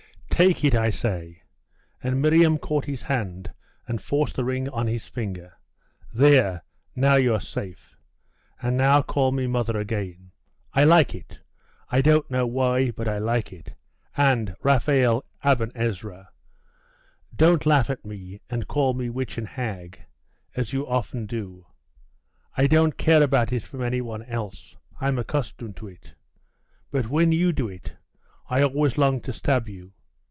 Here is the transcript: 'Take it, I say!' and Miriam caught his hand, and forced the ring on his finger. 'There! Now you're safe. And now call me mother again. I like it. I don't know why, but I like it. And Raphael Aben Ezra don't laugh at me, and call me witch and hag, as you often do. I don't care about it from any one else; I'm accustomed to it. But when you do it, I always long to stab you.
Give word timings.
'Take 0.41 0.63
it, 0.65 0.73
I 0.73 0.89
say!' 0.89 1.43
and 2.01 2.19
Miriam 2.19 2.57
caught 2.57 2.85
his 2.85 3.03
hand, 3.03 3.53
and 3.87 4.01
forced 4.01 4.35
the 4.35 4.43
ring 4.43 4.67
on 4.69 4.87
his 4.87 5.05
finger. 5.05 5.53
'There! 6.11 6.63
Now 6.95 7.13
you're 7.17 7.39
safe. 7.39 7.95
And 8.59 8.75
now 8.75 9.03
call 9.03 9.31
me 9.31 9.45
mother 9.45 9.77
again. 9.79 10.31
I 10.73 10.83
like 10.83 11.13
it. 11.13 11.41
I 11.89 12.01
don't 12.01 12.27
know 12.31 12.47
why, 12.47 12.89
but 12.89 13.07
I 13.07 13.19
like 13.19 13.53
it. 13.53 13.75
And 14.17 14.55
Raphael 14.63 15.25
Aben 15.43 15.71
Ezra 15.75 16.29
don't 17.35 17.67
laugh 17.67 17.91
at 17.91 18.03
me, 18.03 18.41
and 18.49 18.67
call 18.67 18.95
me 18.95 19.11
witch 19.11 19.37
and 19.37 19.47
hag, 19.47 20.05
as 20.55 20.73
you 20.73 20.87
often 20.87 21.27
do. 21.27 21.67
I 22.57 22.65
don't 22.65 22.97
care 22.97 23.21
about 23.21 23.53
it 23.53 23.61
from 23.61 23.83
any 23.83 24.01
one 24.01 24.23
else; 24.23 24.75
I'm 24.99 25.19
accustomed 25.19 25.75
to 25.75 25.87
it. 25.87 26.15
But 26.89 27.09
when 27.11 27.31
you 27.31 27.53
do 27.53 27.67
it, 27.69 27.95
I 28.49 28.63
always 28.63 28.97
long 28.97 29.21
to 29.21 29.33
stab 29.33 29.69
you. 29.69 29.93